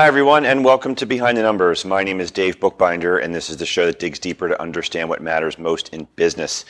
[0.00, 1.84] Hi, everyone, and welcome to Behind the Numbers.
[1.84, 5.10] My name is Dave Bookbinder, and this is the show that digs deeper to understand
[5.10, 6.64] what matters most in business.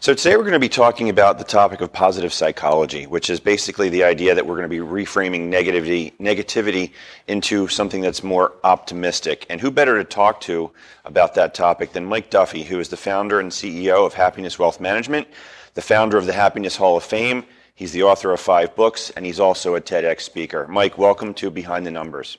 [0.00, 3.40] So, today we're going to be talking about the topic of positive psychology, which is
[3.40, 6.92] basically the idea that we're going to be reframing negativity, negativity
[7.26, 9.46] into something that's more optimistic.
[9.48, 10.70] And who better to talk to
[11.06, 14.78] about that topic than Mike Duffy, who is the founder and CEO of Happiness Wealth
[14.78, 15.26] Management,
[15.72, 17.46] the founder of the Happiness Hall of Fame.
[17.74, 20.68] He's the author of five books, and he's also a TEDx speaker.
[20.68, 22.36] Mike, welcome to Behind the Numbers.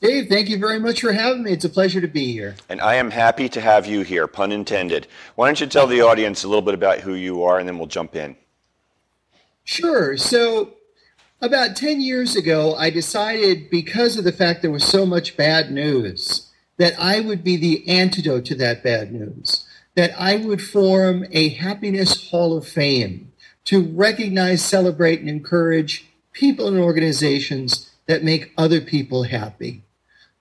[0.00, 1.52] Dave, thank you very much for having me.
[1.52, 2.56] It's a pleasure to be here.
[2.70, 5.06] And I am happy to have you here, pun intended.
[5.34, 7.76] Why don't you tell the audience a little bit about who you are, and then
[7.76, 8.36] we'll jump in.
[9.62, 10.16] Sure.
[10.16, 10.72] So,
[11.42, 15.70] about 10 years ago, I decided because of the fact there was so much bad
[15.70, 21.26] news that I would be the antidote to that bad news, that I would form
[21.30, 23.32] a happiness hall of fame
[23.66, 29.82] to recognize, celebrate, and encourage people and organizations that make other people happy.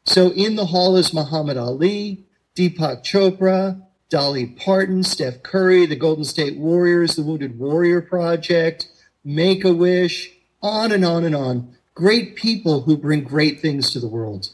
[0.10, 3.80] So in the hall is Muhammad Ali, Deepak Chopra,
[4.10, 8.88] Dolly Parton, Steph Curry, the Golden State Warriors, the Wounded Warrior Project,
[9.24, 10.32] Make a Wish,
[10.64, 11.76] on and on and on.
[11.94, 14.50] Great people who bring great things to the world.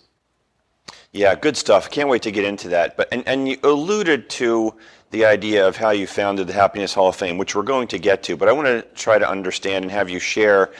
[1.13, 1.89] Yeah, good stuff.
[1.89, 2.97] Can't wait to get into that.
[2.97, 4.73] But and, and you alluded to
[5.11, 7.97] the idea of how you founded the Happiness Hall of Fame, which we're going to
[7.97, 8.35] get to.
[8.35, 10.73] But I want to try to understand and have you share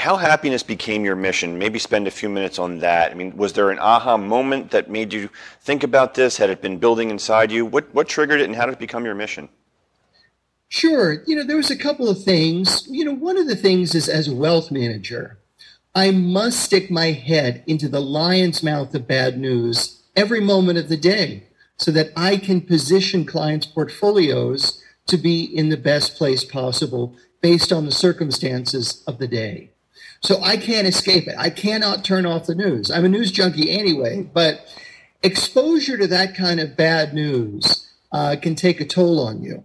[0.00, 1.58] how happiness became your mission.
[1.58, 3.10] Maybe spend a few minutes on that.
[3.10, 5.28] I mean, was there an aha moment that made you
[5.60, 6.38] think about this?
[6.38, 7.66] Had it been building inside you?
[7.66, 9.50] What what triggered it, and how did it become your mission?
[10.70, 11.22] Sure.
[11.26, 12.86] You know, there was a couple of things.
[12.88, 15.38] You know, one of the things is as a wealth manager,
[15.94, 20.88] I must stick my head into the lion's mouth of bad news every moment of
[20.88, 21.44] the day
[21.76, 27.70] so that I can position clients' portfolios to be in the best place possible based
[27.70, 29.72] on the circumstances of the day.
[30.20, 31.34] So I can't escape it.
[31.38, 32.90] I cannot turn off the news.
[32.90, 34.66] I'm a news junkie anyway, but
[35.22, 39.62] exposure to that kind of bad news uh, can take a toll on you.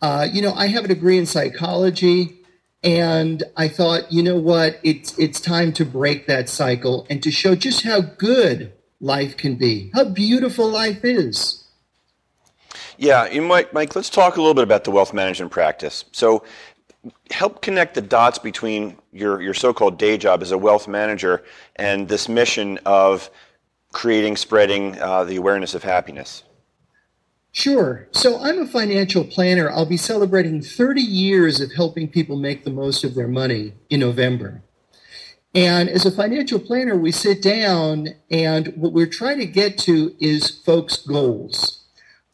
[0.00, 2.38] Uh, you know, I have a degree in psychology,
[2.82, 7.30] and I thought, you know what, it's it's time to break that cycle and to
[7.30, 11.64] show just how good life can be, how beautiful life is.
[12.98, 13.94] Yeah, you might, Mike.
[13.94, 16.04] Let's talk a little bit about the wealth management practice.
[16.12, 16.44] So,
[17.30, 21.44] help connect the dots between your, your so-called day job as a wealth manager
[21.76, 23.30] and this mission of
[23.92, 26.42] creating, spreading uh, the awareness of happiness.
[27.52, 28.06] Sure.
[28.12, 29.70] So I'm a financial planner.
[29.70, 34.00] I'll be celebrating 30 years of helping people make the most of their money in
[34.00, 34.62] November.
[35.54, 40.14] And as a financial planner, we sit down and what we're trying to get to
[40.20, 41.84] is folks' goals.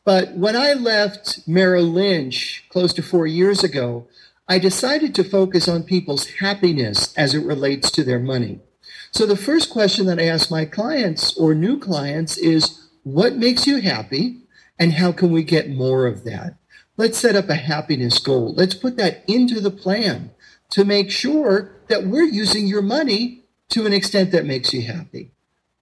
[0.04, 4.08] But when I left Merrill Lynch close to four years ago,
[4.48, 8.60] I decided to focus on people's happiness as it relates to their money.
[9.12, 13.66] So the first question that I ask my clients or new clients is what makes
[13.66, 14.42] you happy
[14.78, 16.56] and how can we get more of that?
[16.96, 18.54] Let's set up a happiness goal.
[18.54, 20.30] Let's put that into the plan
[20.70, 25.30] to make sure that we're using your money to an extent that makes you happy.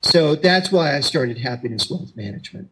[0.03, 2.71] So that's why I started Happiness Wealth Management.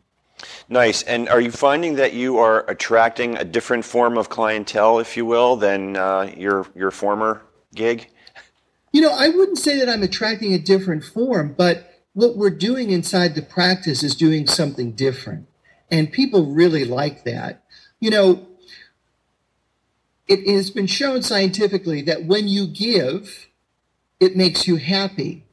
[0.69, 1.03] Nice.
[1.03, 5.27] And are you finding that you are attracting a different form of clientele, if you
[5.27, 7.43] will, than uh, your your former
[7.75, 8.09] gig?
[8.93, 12.91] You know, I wouldn't say that I'm attracting a different form, but what we're doing
[12.91, 15.47] inside the practice is doing something different.
[15.91, 17.65] And people really like that.
[18.01, 18.49] You know,
[20.27, 23.49] it has been shown scientifically that when you give,
[24.21, 25.45] it makes you happy.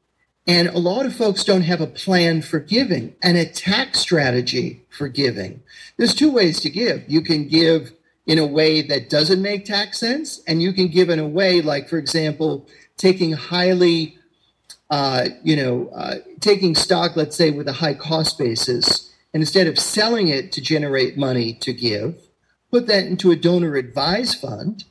[0.47, 4.83] And a lot of folks don't have a plan for giving and a tax strategy
[4.89, 5.63] for giving.
[5.97, 7.03] There's two ways to give.
[7.07, 7.93] You can give
[8.27, 11.61] in a way that doesn't make tax sense, and you can give in a way
[11.61, 14.17] like, for example, taking highly,
[14.89, 19.67] uh, you know, uh, taking stock, let's say, with a high cost basis, and instead
[19.67, 22.15] of selling it to generate money to give,
[22.71, 24.85] put that into a donor advised fund.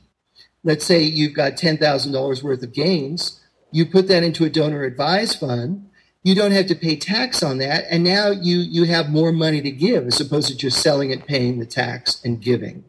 [0.63, 3.39] Let's say you've got $10,000 worth of gains
[3.75, 5.89] you put that into a donor advised fund
[6.25, 9.61] you don't have to pay tax on that and now you you have more money
[9.61, 12.83] to give as opposed to just selling it paying the tax and giving.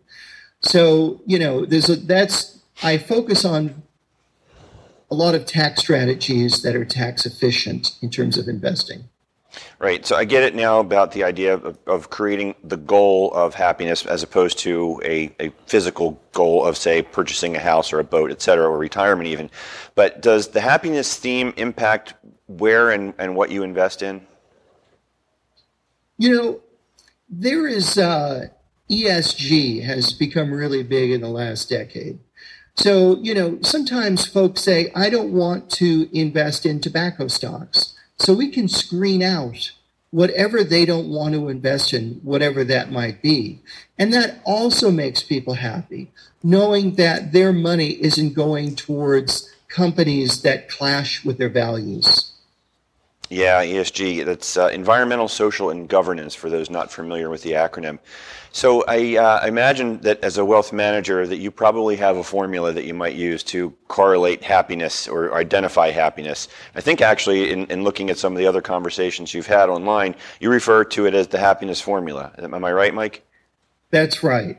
[0.61, 3.83] So you know there's a that's i focus on
[5.11, 9.05] a lot of tax strategies that are tax efficient in terms of investing
[9.79, 10.07] Right.
[10.07, 14.07] So I get it now about the idea of, of creating the goal of happiness
[14.07, 18.31] as opposed to a, a physical goal of, say, purchasing a house or a boat,
[18.31, 19.51] et cetera, or retirement even.
[19.95, 22.15] But does the happiness theme impact
[22.47, 24.27] where and, and what you invest in?
[26.19, 26.61] You know,
[27.29, 28.47] there is uh,
[28.91, 32.19] ESG has become really big in the last decade.
[32.77, 38.33] So, you know, sometimes folks say, I don't want to invest in tobacco stocks so
[38.35, 39.73] we can screen out
[40.11, 43.61] whatever they don't want to invest in, whatever that might be.
[43.99, 46.11] And that also makes people happy,
[46.43, 52.33] knowing that their money isn't going towards companies that clash with their values.
[53.29, 54.25] Yeah, ESG.
[54.25, 57.99] That's uh, environmental, social, and governance for those not familiar with the acronym.
[58.53, 62.73] So I uh, imagine that as a wealth manager, that you probably have a formula
[62.73, 66.49] that you might use to correlate happiness or identify happiness.
[66.75, 70.15] I think actually, in, in looking at some of the other conversations you've had online,
[70.41, 72.33] you refer to it as the happiness formula.
[72.39, 73.25] Am I right, Mike?
[73.91, 74.59] That's right.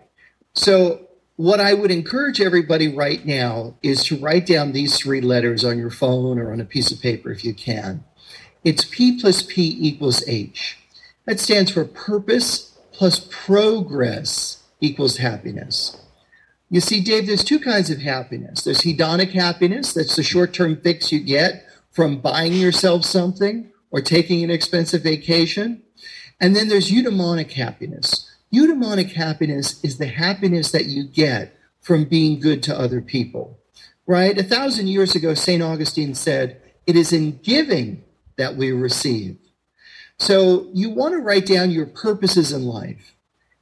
[0.54, 5.64] So what I would encourage everybody right now is to write down these three letters
[5.64, 8.04] on your phone or on a piece of paper if you can.
[8.68, 10.78] It's P plus P equals H.
[11.24, 15.96] That stands for purpose plus progress equals happiness.
[16.70, 18.66] You see, Dave, there's two kinds of happiness.
[18.66, 24.02] There's hedonic happiness, that's the short term fix you get from buying yourself something or
[24.02, 25.84] taking an expensive vacation.
[26.42, 28.30] And then there's eudaimonic happiness.
[28.54, 33.60] Eudaimonic happiness is the happiness that you get from being good to other people,
[34.06, 34.38] right?
[34.38, 35.64] A thousand years ago, St.
[35.64, 38.04] Augustine said, It is in giving
[38.38, 39.38] that we receive.
[40.18, 43.14] So you want to write down your purposes in life.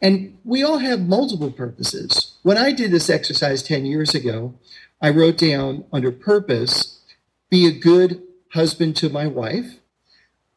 [0.01, 2.37] And we all have multiple purposes.
[2.43, 4.53] When I did this exercise 10 years ago,
[5.01, 7.01] I wrote down under purpose,
[7.49, 8.21] be a good
[8.53, 9.79] husband to my wife,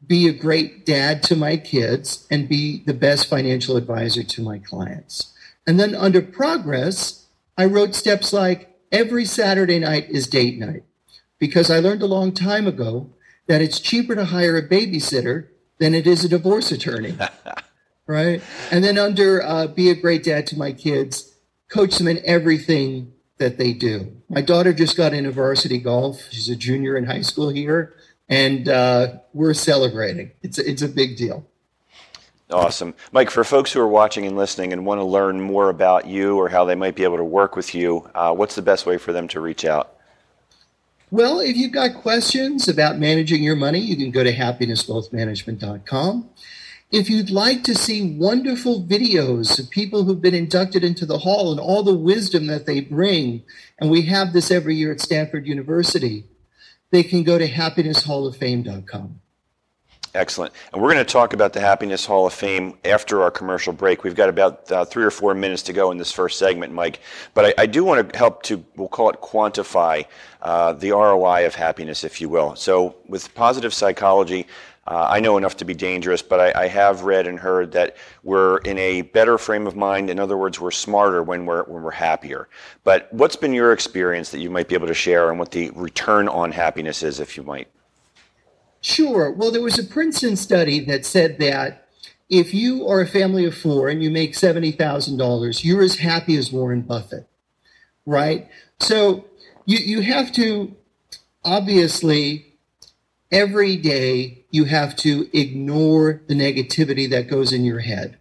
[0.06, 4.58] be a great dad to my kids, and be the best financial advisor to my
[4.58, 5.34] clients.
[5.66, 7.26] And then under progress,
[7.56, 10.84] I wrote steps like every Saturday night is date night
[11.38, 13.10] because I learned a long time ago
[13.48, 15.48] that it's cheaper to hire a babysitter
[15.78, 17.16] than it is a divorce attorney.
[18.06, 18.42] right?
[18.70, 21.34] And then under uh, be a great dad to my kids,
[21.68, 24.16] coach them in everything that they do.
[24.28, 26.28] My daughter just got into varsity golf.
[26.30, 27.94] She's a junior in high school here,
[28.28, 30.32] and uh, we're celebrating.
[30.42, 31.46] It's a, it's a big deal.
[32.50, 32.94] Awesome.
[33.12, 36.38] Mike, for folks who are watching and listening and want to learn more about you
[36.38, 38.96] or how they might be able to work with you, uh, what's the best way
[38.96, 39.97] for them to reach out?
[41.10, 46.28] Well, if you've got questions about managing your money, you can go to happinesswealthmanagement.com.
[46.90, 51.50] If you'd like to see wonderful videos of people who've been inducted into the hall
[51.50, 53.42] and all the wisdom that they bring,
[53.78, 56.24] and we have this every year at Stanford University,
[56.90, 59.20] they can go to happinesshalloffame.com.
[60.18, 60.52] Excellent.
[60.72, 64.02] And we're going to talk about the Happiness Hall of Fame after our commercial break.
[64.02, 66.98] We've got about uh, three or four minutes to go in this first segment, Mike.
[67.34, 70.06] But I, I do want to help to, we'll call it quantify
[70.42, 72.56] uh, the ROI of happiness, if you will.
[72.56, 74.48] So with positive psychology,
[74.88, 77.96] uh, I know enough to be dangerous, but I, I, have read and heard that
[78.24, 80.10] we're in a better frame of mind.
[80.10, 82.48] In other words, we're smarter when we're when we're happier.
[82.84, 85.70] But what's been your experience that you might be able to share, and what the
[85.70, 87.68] return on happiness is, if you might?
[88.80, 89.30] Sure.
[89.32, 91.88] Well, there was a Princeton study that said that
[92.28, 96.52] if you are a family of four and you make $70,000, you're as happy as
[96.52, 97.26] Warren Buffett,
[98.06, 98.48] right?
[98.78, 99.24] So
[99.64, 100.76] you, you have to,
[101.44, 102.54] obviously,
[103.32, 108.18] every day you have to ignore the negativity that goes in your head.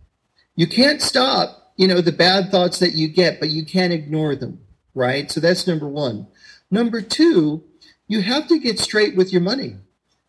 [0.56, 4.36] You can't stop, you know, the bad thoughts that you get, but you can't ignore
[4.36, 4.60] them,
[4.96, 5.30] right?
[5.30, 6.28] So that's number one.
[6.72, 7.64] Number two,
[8.08, 9.76] you have to get straight with your money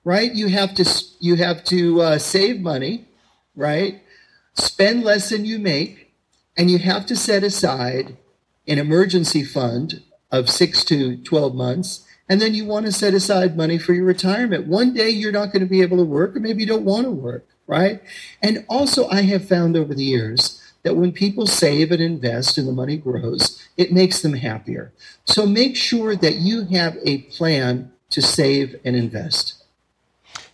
[0.09, 0.35] right?
[0.35, 0.85] You have to
[1.21, 3.09] you have to uh, save money,
[3.55, 4.01] right?
[4.55, 6.15] Spend less than you make,
[6.57, 8.17] and you have to set aside
[8.67, 13.55] an emergency fund of six to twelve months, and then you want to set aside
[13.55, 14.67] money for your retirement.
[14.67, 17.05] One day you're not going to be able to work, or maybe you don't want
[17.05, 18.01] to work, right?
[18.43, 22.67] And also, I have found over the years that when people save and invest and
[22.67, 24.91] the money grows, it makes them happier.
[25.27, 29.58] So make sure that you have a plan to save and invest.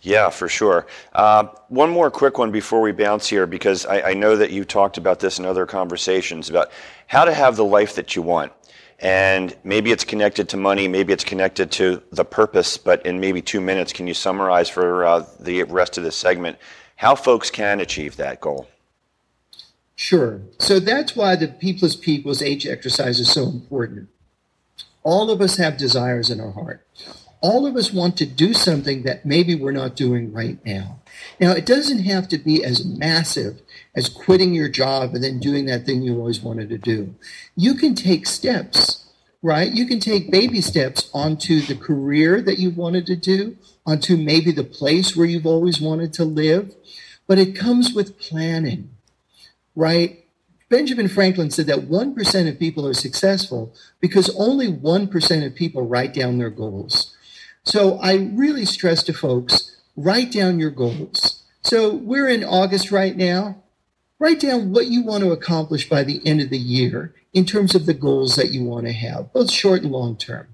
[0.05, 0.85] Yeah, for sure.
[1.13, 4.99] Uh, one more quick one before we bounce here, because I, know that you talked
[4.99, 6.69] about this in other conversations about
[7.07, 8.53] how to have the life that you want.
[8.99, 13.41] And maybe it's connected to money, maybe it's connected to the purpose, but in maybe
[13.41, 16.59] two minutes, can you summarize for uh, the rest of this segment
[16.97, 18.67] how folks can achieve that goal?
[19.95, 20.39] Sure.
[20.59, 24.09] So that's why the P plus P equals H exercise is so important.
[25.01, 26.85] All of us have desires in our heart
[27.41, 30.99] all of us want to do something that maybe we're not doing right now.
[31.39, 33.61] Now, it doesn't have to be as massive
[33.95, 37.15] as quitting your job and then doing that thing you always wanted to do.
[37.55, 39.05] You can take steps,
[39.41, 39.71] right?
[39.71, 44.51] You can take baby steps onto the career that you wanted to do, onto maybe
[44.51, 46.73] the place where you've always wanted to live,
[47.27, 48.89] but it comes with planning,
[49.75, 50.25] right?
[50.69, 56.13] Benjamin Franklin said that 1% of people are successful because only 1% of people write
[56.13, 57.14] down their goals.
[57.65, 61.43] So I really stress to folks write down your goals.
[61.63, 63.63] So we're in August right now.
[64.19, 67.75] Write down what you want to accomplish by the end of the year in terms
[67.75, 70.47] of the goals that you want to have, both short and long term.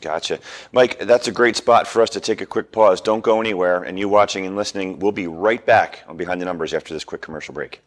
[0.00, 0.40] Gotcha.
[0.72, 3.00] Mike, that's a great spot for us to take a quick pause.
[3.00, 3.84] Don't go anywhere.
[3.84, 7.04] And you watching and listening, we'll be right back on Behind the Numbers after this
[7.04, 7.80] quick commercial break.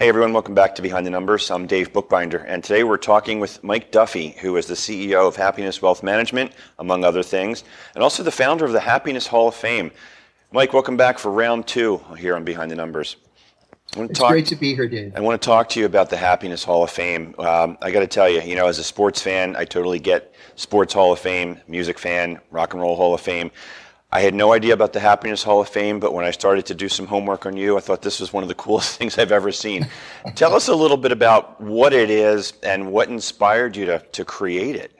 [0.00, 1.50] Hey everyone, welcome back to Behind the Numbers.
[1.50, 5.36] I'm Dave Bookbinder, and today we're talking with Mike Duffy, who is the CEO of
[5.36, 7.64] Happiness Wealth Management, among other things,
[7.94, 9.90] and also the founder of the Happiness Hall of Fame.
[10.52, 13.16] Mike, welcome back for round two here on Behind the Numbers.
[13.94, 15.14] It's talk, great to be here, Dave.
[15.14, 17.34] I want to talk to you about the Happiness Hall of Fame.
[17.38, 20.34] Um, I got to tell you, you know, as a sports fan, I totally get
[20.56, 23.50] Sports Hall of Fame, music fan, Rock and Roll Hall of Fame.
[24.12, 26.74] I had no idea about the Happiness Hall of Fame, but when I started to
[26.74, 29.32] do some homework on you, I thought this was one of the coolest things I've
[29.32, 29.88] ever seen.
[30.34, 34.24] Tell us a little bit about what it is and what inspired you to, to
[34.24, 34.96] create it.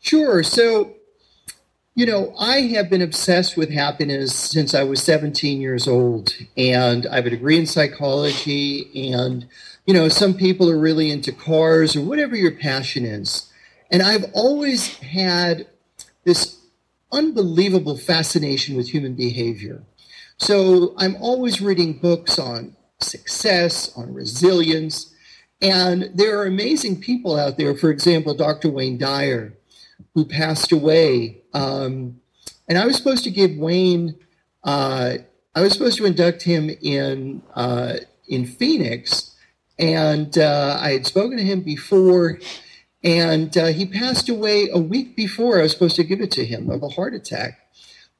[0.00, 0.42] Sure.
[0.42, 0.94] So,
[1.94, 7.06] you know, I have been obsessed with happiness since I was 17 years old, and
[7.06, 9.12] I have a degree in psychology.
[9.12, 9.46] And,
[9.86, 13.52] you know, some people are really into cars or whatever your passion is.
[13.90, 15.66] And I've always had
[16.24, 16.59] this
[17.12, 19.82] unbelievable fascination with human behavior.
[20.38, 25.14] So I'm always reading books on success, on resilience,
[25.60, 27.74] and there are amazing people out there.
[27.74, 28.70] For example, Dr.
[28.70, 29.52] Wayne Dyer,
[30.14, 31.42] who passed away.
[31.52, 32.20] Um,
[32.68, 34.16] and I was supposed to give Wayne,
[34.64, 35.18] uh,
[35.54, 37.96] I was supposed to induct him in uh,
[38.28, 39.36] in Phoenix,
[39.78, 42.38] and uh, I had spoken to him before
[43.02, 46.44] and uh, he passed away a week before I was supposed to give it to
[46.44, 47.58] him of a heart attack.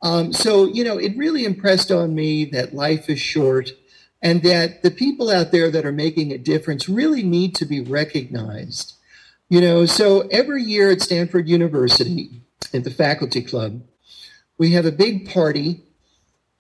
[0.02, 3.72] Um, so, you know, it really impressed on me that life is short
[4.22, 7.80] and that the people out there that are making a difference really need to be
[7.80, 8.94] recognized.
[9.48, 13.82] You know, so every year at Stanford University, at the faculty club,
[14.58, 15.82] we have a big party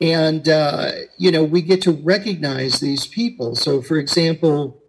[0.00, 3.54] and, uh, you know, we get to recognize these people.
[3.54, 4.79] So, for example,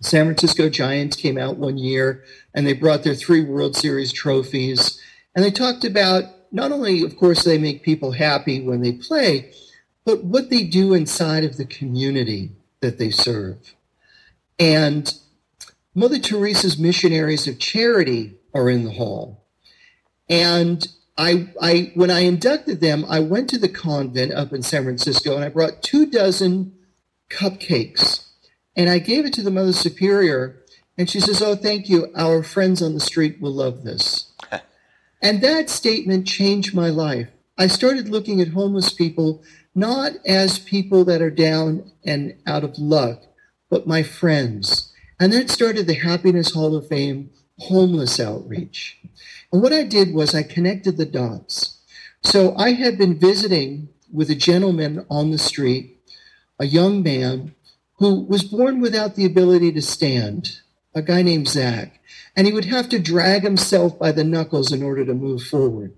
[0.00, 2.22] San Francisco Giants came out one year
[2.54, 5.00] and they brought their three World Series trophies.
[5.34, 9.52] And they talked about not only, of course, they make people happy when they play,
[10.04, 13.74] but what they do inside of the community that they serve.
[14.58, 15.12] And
[15.94, 19.44] Mother Teresa's missionaries of charity are in the hall.
[20.28, 20.86] And
[21.16, 25.34] I, I, when I inducted them, I went to the convent up in San Francisco
[25.34, 26.74] and I brought two dozen
[27.28, 28.27] cupcakes
[28.78, 30.62] and I gave it to the Mother Superior,
[30.96, 32.12] and she says, Oh, thank you.
[32.16, 34.30] Our friends on the street will love this.
[35.22, 37.28] and that statement changed my life.
[37.58, 39.42] I started looking at homeless people
[39.74, 43.22] not as people that are down and out of luck,
[43.68, 44.92] but my friends.
[45.20, 48.98] And that started the Happiness Hall of Fame homeless outreach.
[49.52, 51.80] And what I did was I connected the dots.
[52.22, 56.00] So I had been visiting with a gentleman on the street,
[56.60, 57.54] a young man
[57.98, 60.60] who was born without the ability to stand,
[60.94, 62.00] a guy named Zach.
[62.36, 65.94] And he would have to drag himself by the knuckles in order to move forward.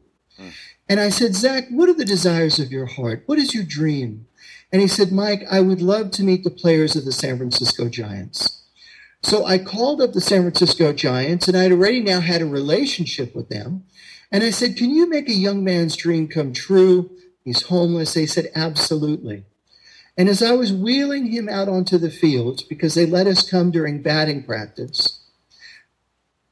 [0.89, 3.23] And I said, Zach, what are the desires of your heart?
[3.27, 4.27] What is your dream?
[4.73, 7.89] And he said, Mike, I would love to meet the players of the San Francisco
[7.89, 8.63] Giants.
[9.23, 13.35] So I called up the San Francisco Giants, and I'd already now had a relationship
[13.35, 13.85] with them.
[14.33, 17.11] And I said, Can you make a young man's dream come true?
[17.45, 18.15] He's homeless.
[18.15, 19.45] They said, Absolutely.
[20.21, 23.71] And as I was wheeling him out onto the field, because they let us come
[23.71, 25.19] during batting practice,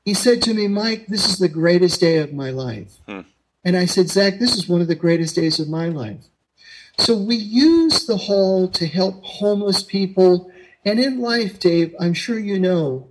[0.06, 2.94] he said to me, Mike, this is the greatest day of my life.
[3.06, 3.20] Hmm.
[3.62, 6.24] And I said, Zach, this is one of the greatest days of my life.
[6.96, 10.50] So we use the hall to help homeless people.
[10.82, 13.08] And in life, Dave, I'm sure you know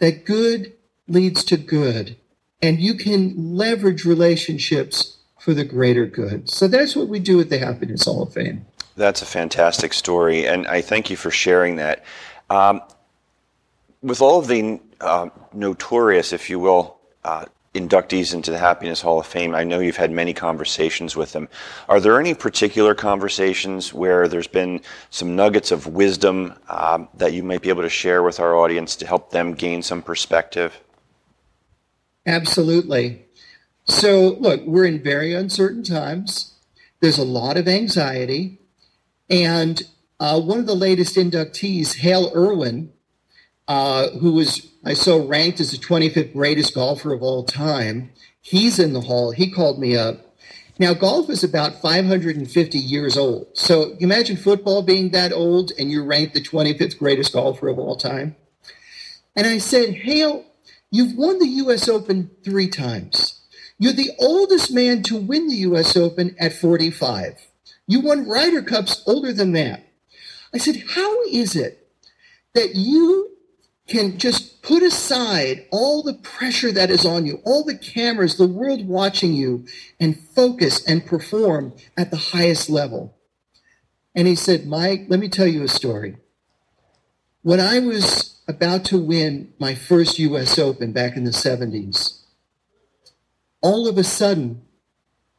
[0.00, 0.74] that good
[1.08, 2.18] leads to good.
[2.60, 6.50] And you can leverage relationships for the greater good.
[6.50, 8.66] So that's what we do at the Happiness Hall of Fame.
[8.96, 12.04] That's a fantastic story, and I thank you for sharing that.
[12.48, 12.80] Um,
[14.02, 19.18] with all of the uh, notorious, if you will, uh, inductees into the Happiness Hall
[19.18, 21.48] of Fame, I know you've had many conversations with them.
[21.88, 27.42] Are there any particular conversations where there's been some nuggets of wisdom um, that you
[27.42, 30.78] might be able to share with our audience to help them gain some perspective?
[32.26, 33.26] Absolutely.
[33.86, 36.54] So, look, we're in very uncertain times.
[37.00, 38.60] There's a lot of anxiety.
[39.34, 39.82] And
[40.20, 42.92] uh, one of the latest inductees, Hale Irwin,
[43.66, 48.78] uh, who was I saw ranked as the 25th greatest golfer of all time, he's
[48.78, 49.32] in the hall.
[49.32, 50.36] He called me up.
[50.78, 53.48] Now, golf is about 550 years old.
[53.54, 57.96] So imagine football being that old and you're ranked the 25th greatest golfer of all
[57.96, 58.36] time.
[59.34, 60.44] And I said, Hale,
[60.92, 61.88] you've won the U.S.
[61.88, 63.40] Open three times.
[63.78, 65.96] You're the oldest man to win the U.S.
[65.96, 67.48] Open at 45.
[67.86, 69.86] You won Ryder Cups older than that.
[70.52, 71.88] I said, How is it
[72.54, 73.30] that you
[73.86, 78.46] can just put aside all the pressure that is on you, all the cameras, the
[78.46, 79.66] world watching you,
[80.00, 83.16] and focus and perform at the highest level?
[84.14, 86.16] And he said, Mike, let me tell you a story.
[87.42, 90.58] When I was about to win my first U.S.
[90.58, 92.20] Open back in the 70s,
[93.60, 94.62] all of a sudden,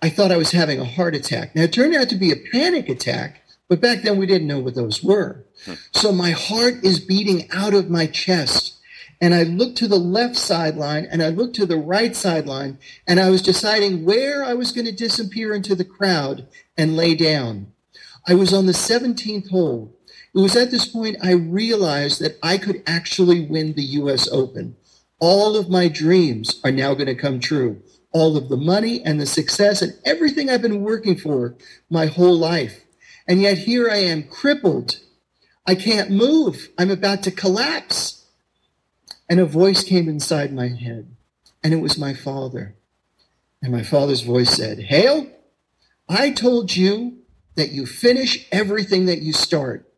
[0.02, 1.56] I thought I was having a heart attack.
[1.56, 4.60] Now, it turned out to be a panic attack, but back then we didn't know
[4.60, 5.46] what those were.
[5.66, 5.74] Hmm.
[5.94, 8.74] So my heart is beating out of my chest.
[9.22, 12.78] And I looked to the left sideline and I looked to the right sideline,
[13.08, 17.16] and I was deciding where I was going to disappear into the crowd and lay
[17.16, 17.72] down.
[18.28, 19.98] I was on the 17th hole.
[20.34, 24.76] It was at this point I realized that I could actually win the US Open.
[25.20, 27.82] All of my dreams are now going to come true
[28.16, 31.58] all of the money and the success and everything I've been working for
[31.90, 32.86] my whole life.
[33.28, 35.02] And yet here I am crippled.
[35.68, 36.70] I can't move.
[36.78, 38.26] I'm about to collapse.
[39.30, 41.14] And a voice came inside my head,
[41.62, 42.76] and it was my father.
[43.62, 45.28] And my father's voice said, Hale,
[46.08, 47.18] I told you
[47.56, 49.92] that you finish everything that you start.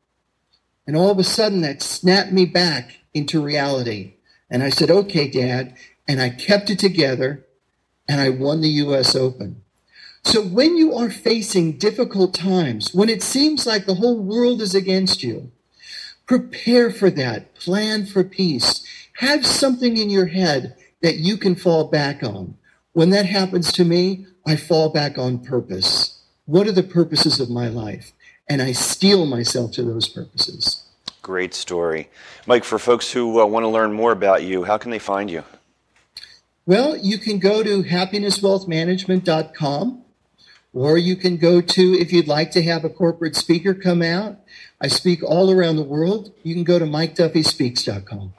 [0.88, 4.16] And all of a sudden, that snapped me back into reality.
[4.50, 5.78] And I said, okay, dad.
[6.08, 7.47] And I kept it together
[8.08, 9.62] and I won the US Open.
[10.24, 14.76] So when you are facing difficult times, when it seems like the whole world is
[14.76, 15.52] against you,
[16.26, 17.56] prepare for that.
[17.56, 18.86] Plan for peace.
[19.20, 22.58] Have something in your head that you can fall back on.
[22.94, 26.22] When that happens to me, I fall back on purpose.
[26.46, 28.12] What are the purposes of my life?
[28.50, 30.84] And I steel myself to those purposes.
[31.22, 32.10] Great story.
[32.46, 35.30] Mike, for folks who uh, want to learn more about you, how can they find
[35.30, 35.44] you?
[36.68, 40.04] Well, you can go to happinesswealthmanagement.com
[40.74, 44.42] or you can go to, if you'd like to have a corporate speaker come out,
[44.82, 46.34] I speak all around the world.
[46.44, 48.34] You can go to mikeduffyspeaks.com.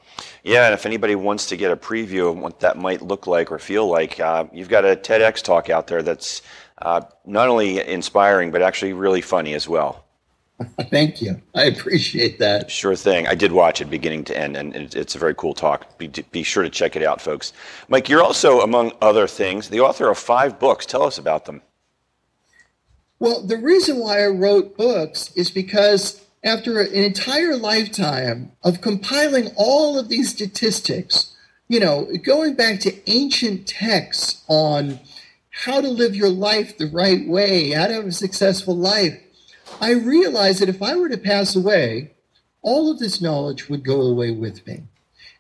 [0.45, 3.51] Yeah, and if anybody wants to get a preview of what that might look like
[3.51, 6.43] or feel like, uh, you've got a TEDx talk out there that's
[6.83, 10.05] uh, not only inspiring, but actually really funny as well.
[10.91, 11.41] Thank you.
[11.55, 12.71] I appreciate that.
[12.71, 13.27] Sure thing.
[13.29, 15.97] I did watch it beginning to end, and it's a very cool talk.
[15.99, 17.53] Be, be sure to check it out, folks.
[17.89, 20.85] Mike, you're also, among other things, the author of five books.
[20.85, 21.63] Tell us about them.
[23.21, 29.51] Well, the reason why I wrote books is because after an entire lifetime of compiling
[29.57, 31.35] all of these statistics,
[31.69, 35.01] you know, going back to ancient texts on
[35.51, 39.21] how to live your life the right way, how to have a successful life,
[39.81, 42.13] I realized that if I were to pass away,
[42.63, 44.83] all of this knowledge would go away with me.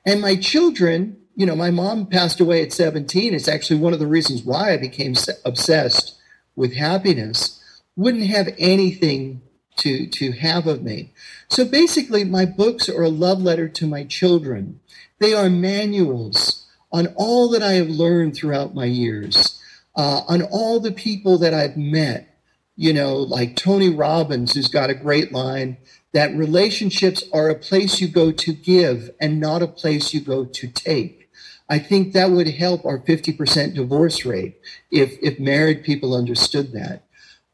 [0.06, 3.34] And my children, you know, my mom passed away at 17.
[3.34, 6.16] It's actually one of the reasons why I became obsessed
[6.54, 7.62] with happiness,
[7.96, 9.42] wouldn't have anything
[9.76, 11.12] to, to have of me.
[11.48, 14.80] So basically, my books are a love letter to my children.
[15.20, 19.60] They are manuals on all that I have learned throughout my years,
[19.96, 22.37] uh, on all the people that I've met,
[22.78, 25.78] you know, like Tony Robbins, who's got a great line
[26.12, 30.44] that relationships are a place you go to give and not a place you go
[30.44, 31.28] to take.
[31.68, 34.60] I think that would help our 50% divorce rate
[34.92, 37.02] if, if married people understood that.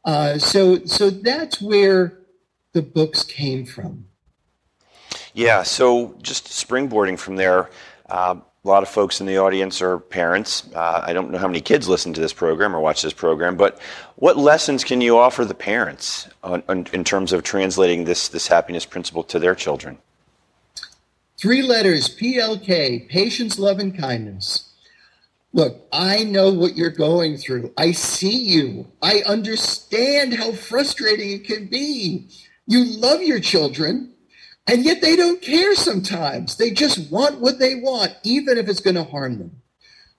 [0.05, 2.19] Uh, so, so that's where
[2.73, 4.05] the books came from.
[5.33, 7.71] Yeah, so just springboarding from there,
[8.07, 8.35] uh,
[8.65, 10.67] a lot of folks in the audience are parents.
[10.73, 13.55] Uh, I don't know how many kids listen to this program or watch this program,
[13.55, 13.79] but
[14.15, 18.47] what lessons can you offer the parents on, on, in terms of translating this, this
[18.47, 19.99] happiness principle to their children?
[21.37, 24.73] Three letters PLK, patience, love, and kindness.
[25.53, 27.71] Look, I know what you're going through.
[27.77, 28.87] I see you.
[29.01, 32.29] I understand how frustrating it can be.
[32.65, 34.14] You love your children,
[34.67, 36.57] and yet they don't care sometimes.
[36.57, 39.61] They just want what they want, even if it's going to harm them.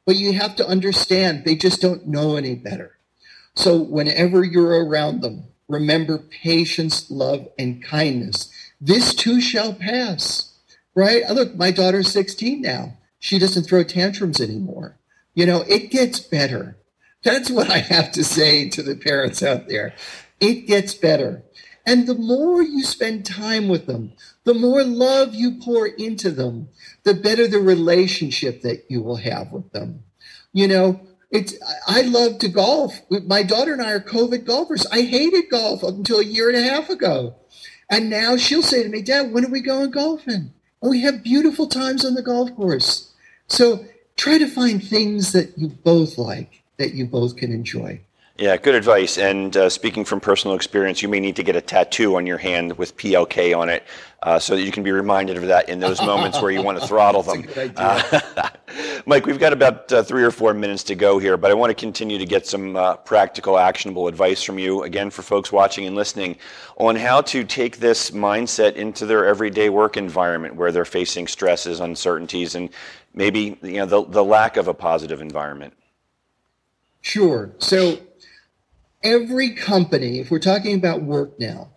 [0.05, 2.97] But you have to understand they just don't know any better.
[3.57, 8.53] So whenever you're around them, remember patience, love, and kindness.
[8.81, 10.55] This too shall pass,
[10.95, 11.29] right?
[11.31, 12.99] Look, my daughter's 16 now.
[13.19, 14.97] She doesn't throw tantrums anymore.
[15.35, 16.77] You know, it gets better.
[17.25, 19.95] That's what I have to say to the parents out there.
[20.39, 21.43] It gets better.
[21.87, 26.68] And the more you spend time with them, the more love you pour into them,
[27.05, 30.03] the better the relationship that you will have with them.
[30.53, 31.55] You know, it's
[31.87, 33.01] I love to golf.
[33.09, 34.87] My daughter and I are COVID golfers.
[34.87, 37.37] I hated golf up until a year and a half ago.
[37.88, 40.53] And now she'll say to me, Dad, when are we going golfing?
[40.83, 43.12] And we have beautiful times on the golf course.
[43.49, 43.85] So
[44.16, 48.01] try to find things that you both like, that you both can enjoy.
[48.38, 49.16] Yeah, good advice.
[49.16, 52.37] And uh, speaking from personal experience, you may need to get a tattoo on your
[52.37, 53.83] hand with PLK on it
[54.22, 56.79] uh, so that you can be reminded of that in those moments where you want
[56.79, 57.46] to throttle them.
[57.77, 58.20] Uh,
[59.07, 61.70] Mike, we've got about uh, three or four minutes to go here, but I want
[61.70, 65.87] to continue to get some uh, practical, actionable advice from you, again, for folks watching
[65.87, 66.37] and listening,
[66.77, 71.81] on how to take this mindset into their everyday work environment where they're facing stresses,
[71.81, 72.68] uncertainties, and
[73.14, 75.72] maybe you know, the, the lack of a positive environment.
[77.01, 77.53] Sure.
[77.59, 78.01] So
[79.07, 81.71] every company, if we're talking about work now,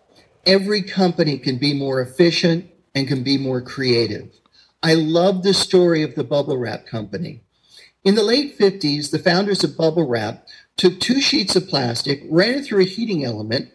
[0.44, 4.32] every company can be more efficient and can be more creative.
[4.82, 7.42] I love the story of the bubble wrap company.
[8.02, 10.44] In the late 50s, the founders of bubble wrap
[10.76, 13.70] took two sheets of plastic, ran it through a heating element,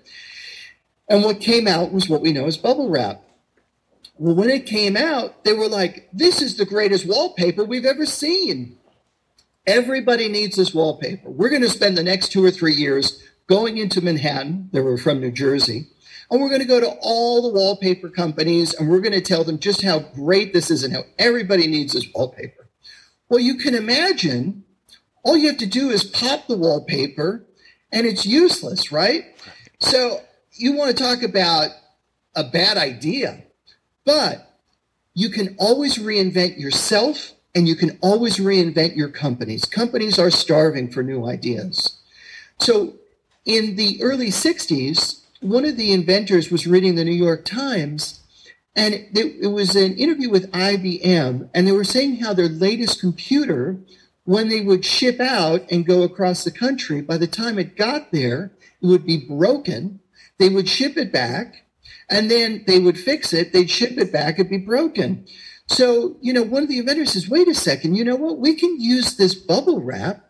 [1.08, 3.22] and what came out was what we know as bubble wrap.
[4.18, 8.06] Well, when it came out, they were like, this is the greatest wallpaper we've ever
[8.06, 8.78] seen.
[9.68, 11.30] Everybody needs this wallpaper.
[11.30, 14.98] We're going to spend the next two or three years going into Manhattan, they were
[14.98, 15.88] from New Jersey,
[16.30, 19.44] and we're going to go to all the wallpaper companies and we're going to tell
[19.44, 22.68] them just how great this is and how everybody needs this wallpaper.
[23.30, 24.64] Well, you can imagine
[25.24, 27.46] all you have to do is pop the wallpaper
[27.92, 29.24] and it's useless, right?
[29.80, 30.22] So
[30.54, 31.70] you want to talk about
[32.36, 33.44] a bad idea,
[34.04, 34.60] but
[35.14, 39.66] you can always reinvent yourself and you can always reinvent your companies.
[39.66, 41.98] Companies are starving for new ideas.
[42.60, 42.96] So
[43.46, 48.22] in the early 60s, one of the inventors was reading the New York Times,
[48.76, 53.00] and it, it, was an interview with IBM, and they were saying how their latest
[53.00, 53.78] computer,
[54.24, 58.12] when they would ship out and go across the country, by the time it got
[58.12, 60.00] there, it would be broken.
[60.40, 61.68] They would ship it back,
[62.10, 63.54] and then they would fix it.
[63.54, 65.26] They'd ship it back, it'd be broken.
[65.68, 68.40] So, you know, one of the inventors says, wait a second, you know what?
[68.40, 70.26] We can use this bubble wrap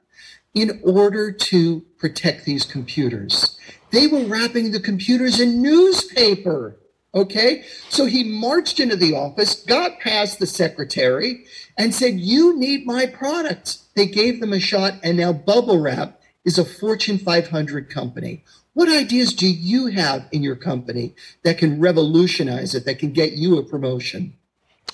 [0.53, 3.57] in order to protect these computers.
[3.89, 6.77] They were wrapping the computers in newspaper.
[7.15, 7.63] Okay.
[7.89, 13.07] So he marched into the office, got past the secretary, and said, You need my
[13.07, 13.79] product.
[13.95, 18.43] They gave them a shot, and now Bubble Wrap is a Fortune 500 company.
[18.73, 23.31] What ideas do you have in your company that can revolutionize it, that can get
[23.31, 24.35] you a promotion?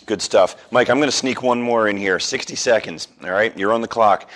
[0.06, 0.56] Good stuff.
[0.72, 2.20] Mike, I'm going to sneak one more in here.
[2.20, 3.10] 60 seconds.
[3.22, 3.58] All right.
[3.58, 4.30] You're on the clock.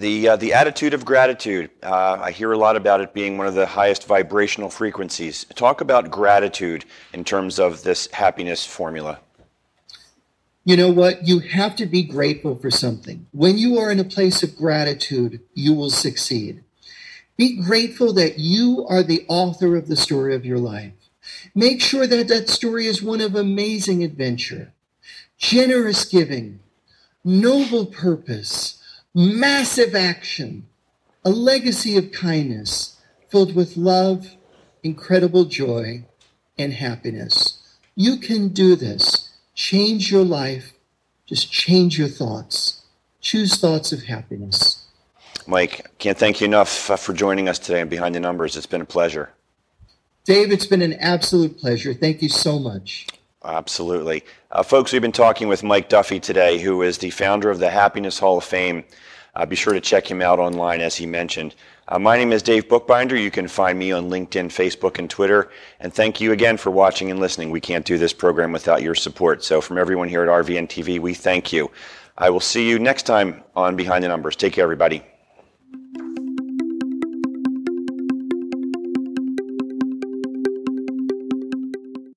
[0.00, 3.46] The, uh, the attitude of gratitude, uh, I hear a lot about it being one
[3.46, 5.44] of the highest vibrational frequencies.
[5.54, 9.20] Talk about gratitude in terms of this happiness formula.
[10.64, 11.28] You know what?
[11.28, 13.26] You have to be grateful for something.
[13.32, 16.64] When you are in a place of gratitude, you will succeed.
[17.36, 20.94] Be grateful that you are the author of the story of your life.
[21.54, 24.72] Make sure that that story is one of amazing adventure,
[25.36, 26.60] generous giving,
[27.22, 28.79] noble purpose,
[29.14, 30.66] massive action,
[31.24, 34.36] a legacy of kindness filled with love,
[34.82, 36.04] incredible joy,
[36.58, 37.58] and happiness.
[37.94, 39.28] You can do this.
[39.54, 40.72] Change your life.
[41.26, 42.82] Just change your thoughts.
[43.20, 44.86] Choose thoughts of happiness.
[45.46, 48.56] Mike, can't thank you enough uh, for joining us today and Behind the Numbers.
[48.56, 49.30] It's been a pleasure.
[50.24, 51.94] Dave, it's been an absolute pleasure.
[51.94, 53.06] Thank you so much.
[53.44, 54.22] Absolutely.
[54.50, 57.70] Uh, folks, we've been talking with Mike Duffy today, who is the founder of the
[57.70, 58.84] Happiness Hall of Fame.
[59.34, 61.54] Uh, be sure to check him out online, as he mentioned.
[61.88, 63.16] Uh, my name is Dave Bookbinder.
[63.16, 65.50] You can find me on LinkedIn, Facebook, and Twitter.
[65.78, 67.50] And thank you again for watching and listening.
[67.50, 69.42] We can't do this program without your support.
[69.42, 71.70] So, from everyone here at RVN TV, we thank you.
[72.18, 74.36] I will see you next time on Behind the Numbers.
[74.36, 75.02] Take care, everybody.